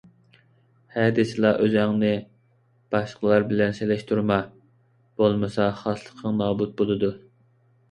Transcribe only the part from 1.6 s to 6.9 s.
ئۆزۈڭنى باشقىلار بىلەن سېلىشتۇرما، بولمىسا خاسلىقىڭ نابۇت